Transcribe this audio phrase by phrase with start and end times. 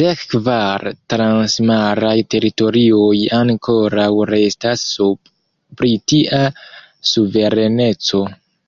[0.00, 0.84] Dekkvar
[1.14, 5.32] transmaraj teritorioj ankoraŭ restas sub
[5.82, 6.40] Britia
[7.16, 8.24] suvereneco.